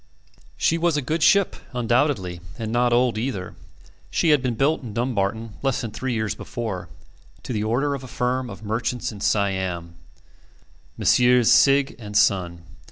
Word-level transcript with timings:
She 0.57 0.79
was 0.79 0.97
a 0.97 1.01
good 1.03 1.21
ship, 1.21 1.55
undoubtedly, 1.75 2.41
and 2.57 2.71
not 2.71 2.91
old 2.91 3.19
either. 3.19 3.53
She 4.09 4.29
had 4.29 4.41
been 4.41 4.55
built 4.55 4.81
in 4.81 4.95
Dumbarton 4.95 5.53
less 5.61 5.81
than 5.81 5.91
three 5.91 6.13
years 6.13 6.33
before, 6.33 6.89
to 7.43 7.53
the 7.53 7.63
order 7.63 7.93
of 7.93 8.03
a 8.03 8.07
firm 8.07 8.49
of 8.49 8.63
merchants 8.63 9.11
in 9.11 9.21
Siam 9.21 9.93
Messrs. 10.97 11.51
Sigg 11.51 11.95
and 11.99 12.17
Son. 12.17 12.63